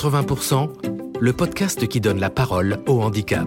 [0.00, 3.46] 80%, le podcast qui donne la parole au handicap.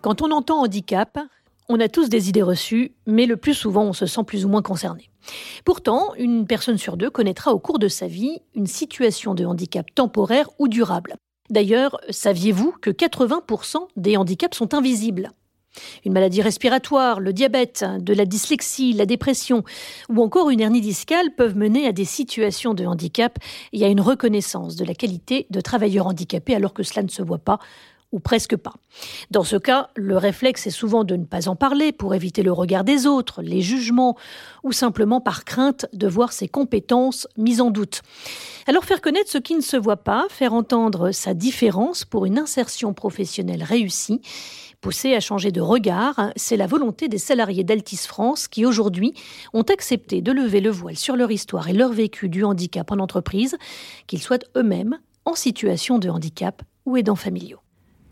[0.00, 1.18] Quand on entend handicap,
[1.68, 4.48] on a tous des idées reçues, mais le plus souvent on se sent plus ou
[4.48, 5.10] moins concerné.
[5.66, 9.84] Pourtant, une personne sur deux connaîtra au cours de sa vie une situation de handicap
[9.94, 11.16] temporaire ou durable.
[11.50, 15.32] D'ailleurs, saviez-vous que 80% des handicaps sont invisibles?
[16.04, 19.62] Une maladie respiratoire, le diabète, de la dyslexie, la dépression
[20.08, 23.38] ou encore une hernie discale peuvent mener à des situations de handicap.
[23.72, 27.22] Et à une reconnaissance de la qualité de travailleur handicapé alors que cela ne se
[27.22, 27.58] voit pas
[28.12, 28.74] ou presque pas.
[29.30, 32.52] Dans ce cas, le réflexe est souvent de ne pas en parler pour éviter le
[32.52, 34.16] regard des autres, les jugements,
[34.64, 38.02] ou simplement par crainte de voir ses compétences mises en doute.
[38.66, 42.38] Alors faire connaître ce qui ne se voit pas, faire entendre sa différence pour une
[42.38, 44.20] insertion professionnelle réussie,
[44.80, 49.14] pousser à changer de regard, c'est la volonté des salariés d'Altis France qui aujourd'hui
[49.52, 52.98] ont accepté de lever le voile sur leur histoire et leur vécu du handicap en
[52.98, 53.56] entreprise,
[54.06, 57.60] qu'ils soient eux-mêmes en situation de handicap ou aidants familiaux.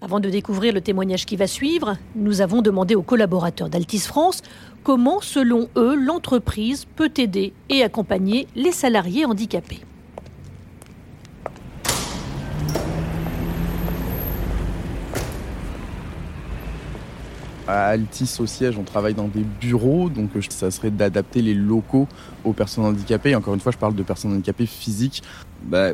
[0.01, 4.43] Avant de découvrir le témoignage qui va suivre, nous avons demandé aux collaborateurs d'Altis France
[4.85, 9.81] comment, selon eux, l'entreprise peut aider et accompagner les salariés handicapés.
[17.67, 21.55] À Altis au siège, on travaille dans des bureaux, donc euh, ça serait d'adapter les
[21.55, 22.07] locaux
[22.45, 23.35] aux personnes handicapées.
[23.35, 25.25] Encore une fois, je parle de personnes handicapées physiques.
[25.65, 25.91] Bah,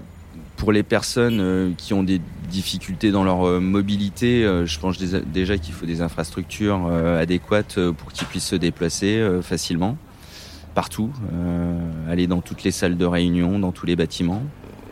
[0.56, 4.99] pour les personnes euh, qui ont des difficultés dans leur euh, mobilité, euh, je pense
[4.99, 9.97] déjà qu'il faut des infrastructures adéquates pour qu'ils puissent se déplacer facilement,
[10.75, 11.11] partout,
[12.09, 14.43] aller dans toutes les salles de réunion, dans tous les bâtiments.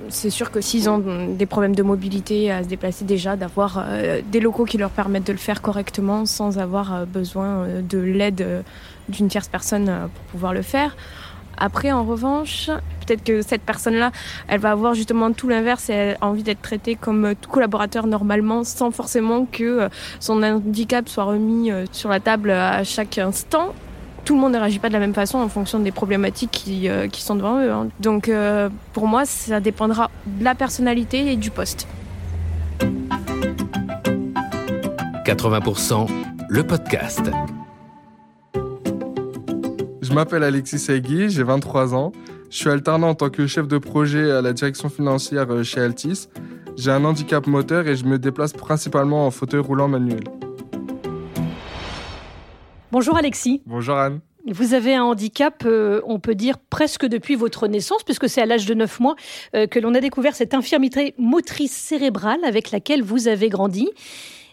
[0.08, 3.84] C'est sûr que s'ils ont des problèmes de mobilité à se déplacer déjà, d'avoir
[4.30, 8.64] des locaux qui leur permettent de le faire correctement sans avoir besoin de l'aide
[9.09, 10.97] d'une tierce personne pour pouvoir le faire.
[11.62, 12.70] Après, en revanche,
[13.06, 14.10] peut-être que cette personne-là,
[14.48, 18.64] elle va avoir justement tout l'inverse et elle a envie d'être traitée comme collaborateur normalement,
[18.64, 23.74] sans forcément que euh, son handicap soit remis euh, sur la table à chaque instant.
[24.24, 26.88] Tout le monde ne réagit pas de la même façon en fonction des problématiques qui,
[26.88, 27.70] euh, sont devant eux.
[27.70, 27.86] Hein.
[28.00, 28.28] Donc
[28.92, 31.86] pour moi, ça dépendra de la personnalité et du poste.
[35.24, 36.08] 80%,
[36.48, 37.30] le podcast.
[40.12, 42.12] Je m'appelle Alexis Segui, j'ai 23 ans.
[42.50, 45.80] Je suis alternant en tant que chef de projet à la direction financière euh, chez
[45.80, 46.28] Altis.
[46.76, 50.20] J'ai un handicap moteur et je me déplace principalement en fauteuil roulant manuel.
[52.90, 53.62] Bonjour Alexis.
[53.64, 54.20] Bonjour Anne.
[54.46, 58.44] Vous avez un handicap, euh, on peut dire presque depuis votre naissance, puisque c'est à
[58.44, 59.16] l'âge de 9 mois
[59.56, 63.88] euh, que l'on a découvert cette infirmité motrice cérébrale avec laquelle vous avez grandi.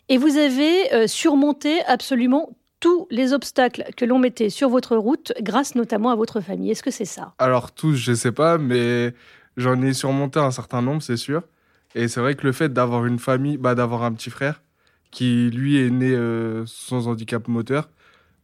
[0.08, 2.50] Et vous avez surmonté absolument
[2.80, 6.72] tous les obstacles que l'on mettait sur votre route grâce notamment à votre famille.
[6.72, 7.34] Est-ce que c'est ça?
[7.38, 9.14] Alors tous, je ne sais pas, mais
[9.58, 11.44] j'en ai surmonté un certain nombre, c'est sûr.
[11.96, 14.62] Et c'est vrai que le fait d'avoir une famille, bah, d'avoir un petit frère
[15.12, 17.90] qui lui est né euh, sans handicap moteur,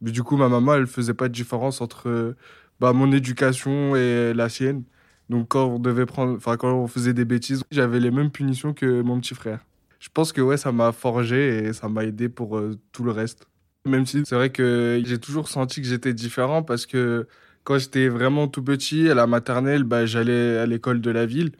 [0.00, 2.34] mais du coup ma maman elle faisait pas de différence entre
[2.80, 4.82] bah, mon éducation et la sienne.
[5.30, 9.00] Donc quand on devait prendre, quand on faisait des bêtises, j'avais les mêmes punitions que
[9.02, 9.60] mon petit frère.
[10.00, 13.12] Je pense que ouais ça m'a forgé et ça m'a aidé pour euh, tout le
[13.12, 13.46] reste.
[13.86, 17.26] Même si c'est vrai que j'ai toujours senti que j'étais différent parce que
[17.64, 21.52] quand j'étais vraiment tout petit, à la maternelle, bah, j'allais à l'école de la ville.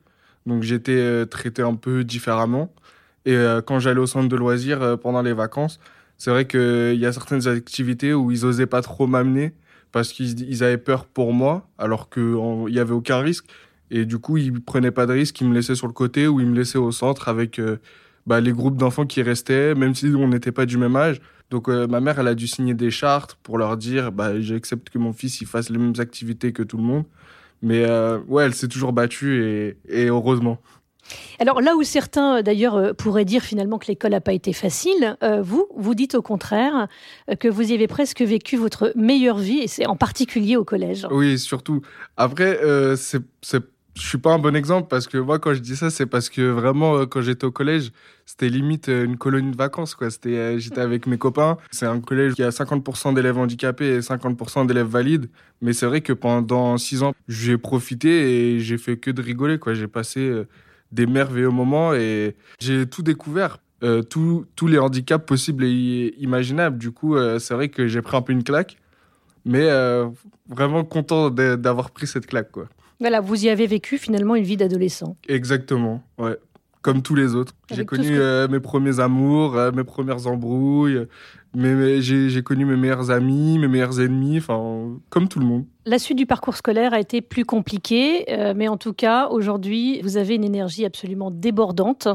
[0.46, 2.72] Donc j'étais euh, traité un peu différemment.
[3.26, 5.80] Et euh, quand j'allais au centre de loisirs euh, pendant les vacances,
[6.18, 9.52] c'est vrai qu'il y a certaines activités où ils osaient pas trop m'amener
[9.92, 12.22] parce qu'ils avaient peur pour moi, alors qu'il
[12.70, 13.46] n'y avait aucun risque.
[13.90, 16.40] Et du coup, ils prenaient pas de risque, ils me laissaient sur le côté ou
[16.40, 17.60] ils me laissaient au centre avec
[18.26, 21.20] bah, les groupes d'enfants qui restaient, même si on n'était pas du même âge.
[21.50, 24.90] Donc euh, ma mère, elle a dû signer des chartes pour leur dire, bah, j'accepte
[24.90, 27.04] que mon fils il fasse les mêmes activités que tout le monde.
[27.62, 30.58] Mais euh, ouais, elle s'est toujours battue et, et, heureusement.
[31.38, 35.16] Alors là où certains d'ailleurs euh, pourraient dire finalement que l'école n'a pas été facile,
[35.42, 36.88] vous, vous dites au contraire
[37.38, 41.06] que vous y avez presque vécu votre meilleure vie, et c'est en particulier au collège.
[41.10, 41.80] Oui, surtout.
[42.16, 42.58] Après,
[42.96, 43.22] c'est
[43.96, 46.28] je suis pas un bon exemple parce que moi, quand je dis ça, c'est parce
[46.28, 47.92] que vraiment, euh, quand j'étais au collège,
[48.26, 49.94] c'était limite euh, une colonie de vacances.
[49.94, 50.10] Quoi.
[50.10, 51.56] C'était, euh, j'étais avec mes copains.
[51.70, 55.30] C'est un collège qui a 50% d'élèves handicapés et 50% d'élèves valides.
[55.62, 59.58] Mais c'est vrai que pendant six ans, j'ai profité et j'ai fait que de rigoler.
[59.58, 59.72] Quoi.
[59.72, 60.44] J'ai passé
[60.92, 63.58] des merveilleux moments et j'ai tout découvert.
[64.10, 66.76] tous les handicaps possibles et imaginables.
[66.76, 68.76] Du coup, c'est vrai que j'ai pris un peu une claque.
[69.46, 69.70] Mais
[70.48, 72.50] vraiment content d'avoir pris cette claque.
[72.50, 72.68] Quoi.
[73.00, 75.16] Voilà, vous y avez vécu finalement une vie d'adolescent.
[75.28, 76.36] Exactement, ouais.
[76.82, 77.52] Comme tous les autres.
[77.74, 81.04] J'ai connu euh, mes premiers amours, euh, mes premières embrouilles,
[81.52, 85.64] mais, j'ai connu mes meilleurs amis, mes meilleurs ennemis, enfin, comme tout le monde.
[85.84, 90.00] La suite du parcours scolaire a été plus compliquée, euh, mais en tout cas, aujourd'hui,
[90.02, 92.06] vous avez une énergie absolument débordante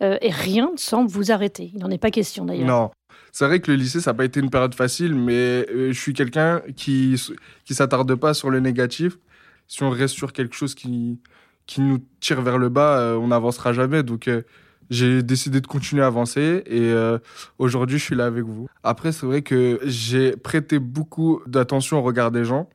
[0.00, 1.70] et rien ne semble vous arrêter.
[1.72, 2.66] Il n'en est pas question d'ailleurs.
[2.66, 2.90] Non.
[3.30, 6.14] C'est vrai que le lycée, ça n'a pas été une période facile, mais je suis
[6.14, 7.20] quelqu'un qui
[7.64, 9.18] qui s'attarde pas sur le négatif
[9.68, 11.20] si on reste sur quelque chose qui,
[11.66, 14.02] qui nous tire vers le bas, euh, on n'avancera jamais.
[14.02, 14.42] Donc, euh,
[14.88, 17.18] j'ai décidé de continuer à avancer et euh,
[17.58, 18.68] aujourd'hui, je suis là avec vous.
[18.84, 22.68] Après, c'est vrai que j'ai prêté beaucoup d'attention au regard des gens,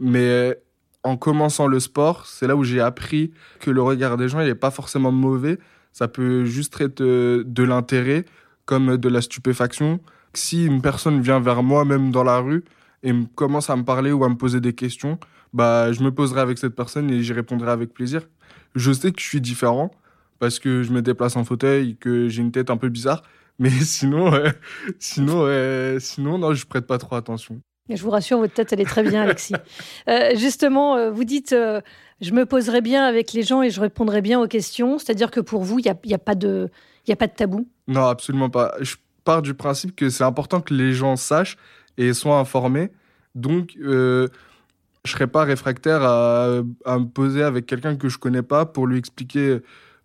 [0.00, 0.58] mais
[1.02, 4.46] en commençant le sport, c'est là où j'ai appris que le regard des gens, il
[4.46, 5.58] n'est pas forcément mauvais.
[5.92, 8.24] Ça peut juste être de l'intérêt,
[8.64, 10.00] comme de la stupéfaction.
[10.32, 12.64] Si une personne vient vers moi, même dans la rue,
[13.02, 15.18] et commence à me parler ou à me poser des questions,
[15.52, 18.22] bah, je me poserai avec cette personne et j'y répondrai avec plaisir.
[18.74, 19.90] Je sais que je suis différent
[20.38, 23.22] parce que je me déplace en fauteuil, que j'ai une tête un peu bizarre,
[23.58, 24.30] mais sinon,
[24.98, 25.48] sinon,
[25.98, 27.60] sinon, non, je prête pas trop attention.
[27.88, 29.54] Je vous rassure, votre tête, elle est très bien, Alexis.
[30.08, 31.82] Euh, justement, euh, vous dites, euh,
[32.22, 34.98] je me poserai bien avec les gens et je répondrai bien aux questions.
[34.98, 36.70] C'est-à-dire que pour vous, il n'y a, y a, pas de,
[37.06, 37.68] y a pas de tabou?
[37.88, 38.74] Non, absolument pas.
[38.80, 41.58] Je pars du principe que c'est important que les gens sachent
[41.98, 42.90] et soient informés.
[43.34, 43.76] Donc,
[45.08, 48.98] je serais pas réfractaire à, me poser avec quelqu'un que je connais pas pour lui
[48.98, 49.58] expliquer,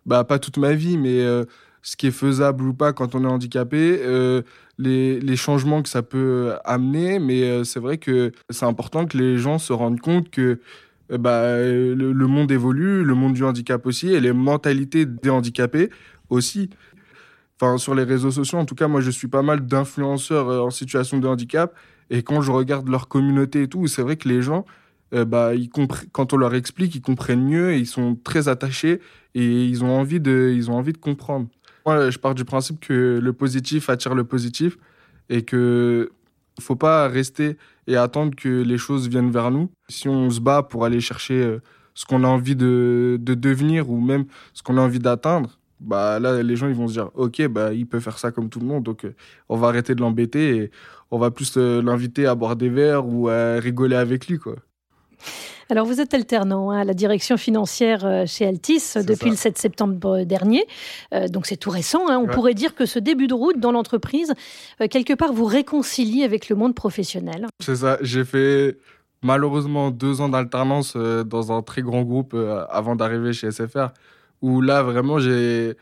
[0.06, 1.44] bah, pas toute ma vie, mais euh,
[1.82, 4.42] ce qui est faisable ou pas quand on est handicapé, euh,
[4.78, 7.18] les, les, changements que ça peut amener.
[7.18, 10.60] Mais euh, c'est vrai que c'est important que les gens se rendent compte que
[11.10, 15.90] bah, le, monde évolue, le monde du handicap aussi, et les mentalités des handicapés
[16.30, 16.70] aussi.
[17.78, 21.18] Sur les réseaux sociaux, en tout cas, moi, je suis pas mal d'influenceurs en situation
[21.18, 21.74] de handicap.
[22.10, 24.64] Et quand je regarde leur communauté et tout, c'est vrai que les gens,
[25.14, 25.70] euh, bah, ils
[26.12, 29.00] quand on leur explique, ils comprennent mieux ils sont très attachés
[29.34, 31.48] et ils ont envie de, ils ont envie de comprendre.
[31.86, 34.78] Moi, je pars du principe que le positif attire le positif
[35.28, 36.12] et que
[36.60, 37.56] faut pas rester
[37.86, 39.70] et attendre que les choses viennent vers nous.
[39.88, 41.58] Si on se bat pour aller chercher euh,
[41.94, 46.18] ce qu'on a envie de, de, devenir ou même ce qu'on a envie d'atteindre, bah
[46.18, 48.60] là les gens ils vont se dire ok bah il peut faire ça comme tout
[48.60, 49.14] le monde donc euh,
[49.48, 50.70] on va arrêter de l'embêter et
[51.10, 54.56] on va plus l'inviter à boire des verres ou à rigoler avec lui quoi.
[55.70, 59.56] Alors, vous êtes alternant hein, à la direction financière euh, chez Altis depuis le 7
[59.56, 60.64] septembre dernier.
[61.14, 62.08] Euh, donc, c'est tout récent.
[62.08, 62.18] Hein.
[62.18, 64.34] On pourrait dire que ce début de route dans l'entreprise,
[64.80, 67.46] euh, quelque part, vous réconcilie avec le monde professionnel.
[67.60, 67.98] C'est ça.
[68.02, 68.78] J'ai fait
[69.22, 72.36] malheureusement deux ans d'alternance dans un très grand groupe
[72.68, 73.88] avant d'arriver chez SFR,
[74.44, 75.74] où là, vraiment, j'ai.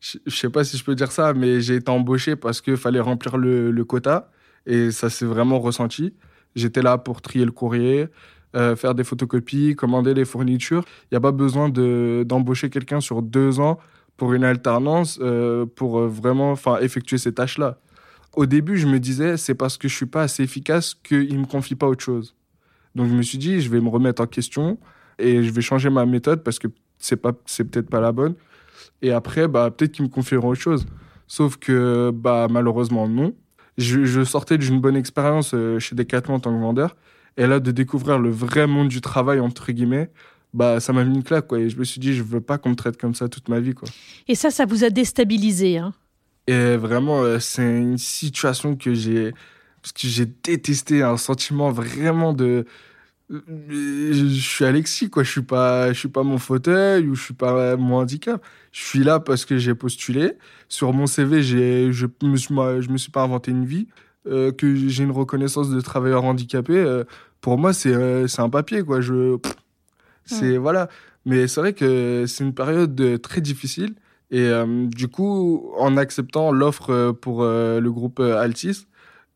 [0.00, 3.00] Je sais pas si je peux dire ça, mais j'ai été embauché parce qu'il fallait
[3.00, 4.30] remplir le, quota.
[4.66, 6.12] Et ça s'est vraiment ressenti.
[6.54, 8.08] J'étais là pour trier le courrier,
[8.54, 10.84] euh, faire des photocopies, commander les fournitures.
[11.04, 13.78] Il n'y a pas besoin d'embaucher quelqu'un sur deux ans
[14.18, 17.78] pour une alternance euh, pour euh, vraiment effectuer ces tâches-là.
[18.36, 21.40] Au début, je me disais, c'est parce que je suis pas assez efficace qu'il ne
[21.40, 22.34] me confie pas autre chose.
[22.94, 24.78] Donc je me suis dit, je vais me remettre en question
[25.18, 28.34] et je vais changer ma méthode parce que c'est pas c'est peut-être pas la bonne.
[29.02, 30.86] Et après, bah, peut-être qu'ils me confieront autre chose.
[31.26, 33.34] Sauf que bah, malheureusement, non.
[33.76, 36.94] Je, je sortais d'une bonne expérience chez Decathlon en tant que vendeur
[37.36, 40.10] et là, de découvrir le vrai monde du travail, entre guillemets,
[40.52, 41.58] bah, ça m'a mis une claque, quoi.
[41.58, 43.58] Et je me suis dit, je veux pas qu'on me traite comme ça toute ma
[43.60, 43.88] vie, quoi.
[44.28, 45.92] Et ça, ça vous a déstabilisé, hein?
[46.46, 49.32] Et vraiment, euh, c'est une situation que j'ai.
[49.82, 52.66] Parce que j'ai détesté un sentiment vraiment de.
[53.30, 53.40] Euh,
[54.12, 55.22] je suis Alexis, quoi.
[55.22, 58.44] Je suis pas, je suis pas mon fauteuil ou je suis pas mon handicap.
[58.72, 60.34] Je suis là parce que j'ai postulé.
[60.68, 63.86] Sur mon CV, j'ai, je me suis, je me suis pas inventé une vie.
[64.26, 67.04] Euh, que j'ai une reconnaissance de travailleur handicapé, euh,
[67.42, 69.02] pour moi, c'est euh, c'est un papier, quoi.
[69.02, 69.36] Je,
[70.24, 70.88] c'est voilà.
[71.26, 73.94] Mais c'est vrai que c'est une période très difficile.
[74.30, 74.50] Et
[74.88, 78.86] du coup, en acceptant l'offre pour le groupe Altis,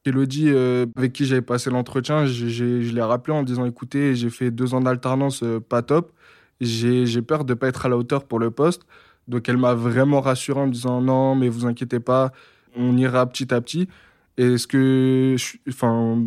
[0.08, 0.50] Elodie,
[0.96, 4.80] avec qui j'avais passé l'entretien, je l'ai rappelé en disant écoutez, j'ai fait deux ans
[4.80, 6.12] d'alternance pas top.
[6.60, 8.82] J'ai peur de ne pas être à la hauteur pour le poste.
[9.28, 12.32] Donc elle m'a vraiment rassuré en me disant non, mais vous inquiétez pas,
[12.76, 13.88] on ira petit à petit.
[14.38, 15.36] Et ce que,
[15.68, 16.26] enfin,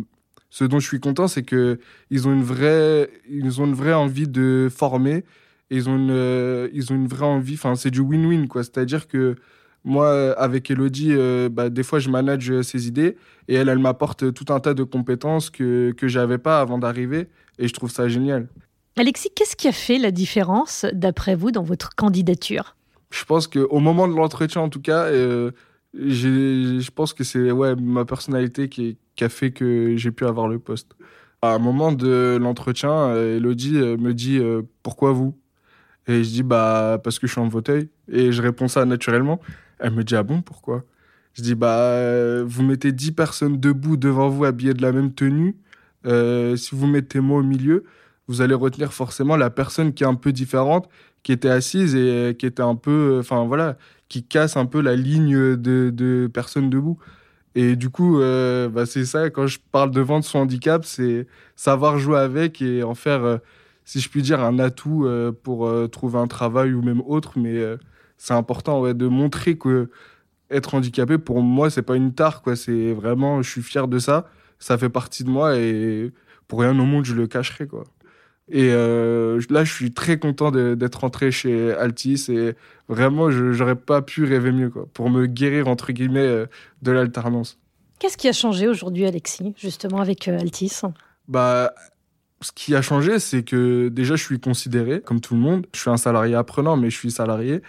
[0.50, 1.78] ce dont je suis content, c'est que
[2.10, 3.10] ils ont une vraie,
[3.58, 5.24] ont une vraie envie de former
[5.70, 7.54] Et ils ont une, euh, ils ont une vraie envie.
[7.54, 8.62] Enfin, c'est du win-win, quoi.
[8.62, 9.36] C'est-à-dire que
[9.84, 13.16] moi, avec Elodie, euh, bah, des fois, je manage ses idées
[13.48, 17.28] et elle, elle m'apporte tout un tas de compétences que, que j'avais pas avant d'arriver.
[17.58, 18.48] Et je trouve ça génial.
[18.96, 22.76] Alexis, qu'est-ce qui a fait la différence, d'après vous, dans votre candidature?
[23.10, 25.50] Je pense qu'au moment de l'entretien, en tout cas, euh,
[25.94, 30.48] je pense que c'est ouais, ma personnalité qui, qui, a fait que j'ai pu avoir
[30.48, 30.92] le poste.
[31.42, 34.40] À un moment de l'entretien, Elodie me dit
[34.82, 35.36] Pourquoi vous?
[36.06, 37.88] Et je dis bah, Parce que je suis en fauteuil.
[38.10, 39.40] Et je réponds ça naturellement.
[39.82, 40.84] Elle me dit Ah bon, pourquoi?
[41.34, 45.56] Je dis Bah, vous mettez 10 personnes debout devant vous habillées de la même tenue.
[46.06, 47.84] Euh, si vous mettez moi au milieu,
[48.28, 50.88] vous allez retenir forcément la personne qui est un peu différente,
[51.22, 53.18] qui était assise et qui était un peu.
[53.20, 53.76] Enfin voilà,
[54.12, 56.98] qui casse un peu la ligne de, personnes debout.
[57.54, 61.26] Et du coup, euh, bah c'est ça, quand je parle de vendre son handicap, c'est
[61.56, 63.38] savoir jouer avec et en faire, euh,
[63.84, 67.32] si je puis dire, un atout euh, pour euh, trouver un travail ou même autre.
[67.38, 67.76] Mais euh,
[68.22, 69.90] c'est important ouais, de montrer que
[70.48, 72.40] être handicapé, pour moi, c'est pas une tare.
[72.42, 72.54] Quoi.
[72.54, 74.28] C'est vraiment, je suis fier de ça.
[74.60, 76.12] Ça fait partie de moi et
[76.46, 77.66] pour rien au monde, je le cacherai.
[77.66, 77.82] Quoi.
[78.48, 82.52] Et euh, là, je suis très content d'être rentré chez Altis et
[82.88, 86.46] vraiment, je n'aurais pas pu rêver mieux quoi, pour me guérir, entre guillemets, euh,
[86.82, 87.58] de l'alternance.
[87.98, 90.82] Qu'est-ce qui a changé aujourd'hui, Alexis, justement, avec euh, Altis?
[91.26, 91.72] Bah,
[92.40, 95.66] Ce qui a changé, c'est que déjà, je suis considéré comme tout le monde.
[95.74, 97.62] Je suis un salarié apprenant, mais je suis salarié.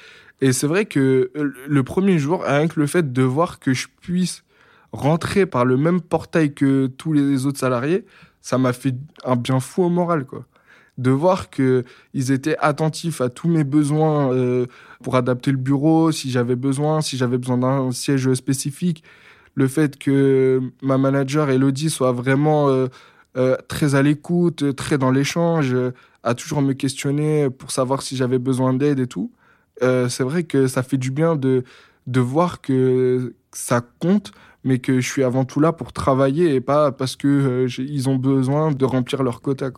[0.43, 3.87] Et c'est vrai que le premier jour, rien que le fait de voir que je
[4.01, 4.43] puisse
[4.91, 8.03] rentrer par le même portail que tous les autres salariés,
[8.41, 10.45] ça m'a fait un bien fou au moral, quoi
[10.97, 14.67] de voir que ils étaient attentifs à tous mes besoins euh,
[15.01, 19.01] pour adapter le bureau, si j'avais besoin, si j'avais besoin d'un siège spécifique,
[19.55, 22.87] le fait que ma manager Elodie soit vraiment euh,
[23.37, 25.73] euh, très à l'écoute, très dans l'échange,
[26.21, 29.31] à toujours me questionner pour savoir si j'avais besoin d'aide et tout.
[29.81, 31.63] C'est vrai que ça fait du bien de
[32.07, 34.31] de voir que ça compte,
[34.63, 38.15] mais que je suis avant tout là pour travailler et pas parce que ils ont
[38.15, 39.71] besoin de remplir leur quota.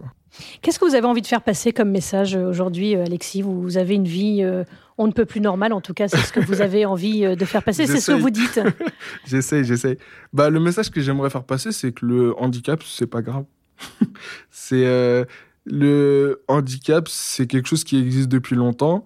[0.61, 3.41] Qu'est-ce que vous avez envie de faire passer comme message aujourd'hui, Alexis?
[3.41, 4.65] Vous avez une vie, euh,
[4.97, 7.45] on ne peut plus normale, en tout cas, c'est ce que vous avez envie de
[7.45, 8.59] faire passer, c'est ce que vous dites.
[9.25, 9.97] j'essaie, j'essaie.
[10.33, 13.45] Bah, le message que j'aimerais faire passer, c'est que le handicap, c'est pas grave.
[14.51, 15.23] c'est euh,
[15.65, 19.05] le handicap, c'est quelque chose qui existe depuis longtemps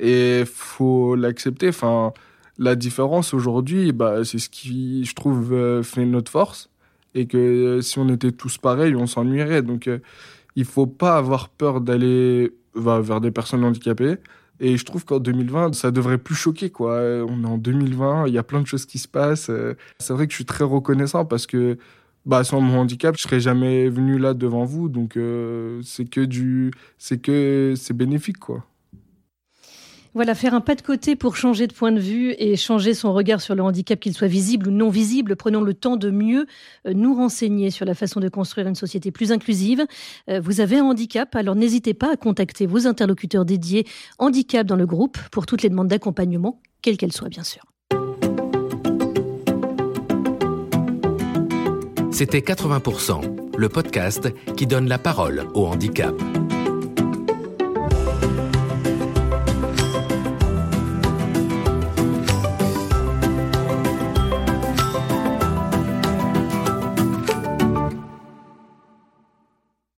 [0.00, 1.68] et faut l'accepter.
[1.68, 2.12] Enfin,
[2.58, 6.70] la différence aujourd'hui, bah, c'est ce qui, je trouve, euh, fait notre force
[7.14, 9.62] et que si on était tous pareils, on s'ennuierait.
[9.62, 9.90] Donc
[10.56, 14.16] il faut pas avoir peur d'aller vers des personnes handicapées.
[14.60, 17.00] Et je trouve qu'en 2020, ça devrait plus choquer, quoi.
[17.28, 19.50] On est en 2020, il y a plein de choses qui se passent.
[19.98, 21.78] C'est vrai que je suis très reconnaissant parce que,
[22.26, 24.88] bah, sans mon handicap, je serais jamais venu là devant vous.
[24.88, 28.64] Donc, euh, c'est que du, c'est que c'est bénéfique, quoi.
[30.14, 33.12] Voilà, faire un pas de côté pour changer de point de vue et changer son
[33.12, 35.36] regard sur le handicap, qu'il soit visible ou non visible.
[35.36, 36.46] Prenons le temps de mieux
[36.86, 39.84] euh, nous renseigner sur la façon de construire une société plus inclusive.
[40.30, 43.86] Euh, vous avez un handicap, alors n'hésitez pas à contacter vos interlocuteurs dédiés
[44.18, 47.62] handicap dans le groupe pour toutes les demandes d'accompagnement, quelles qu'elles soient bien sûr.
[52.10, 56.14] C'était 80%, le podcast qui donne la parole au handicap.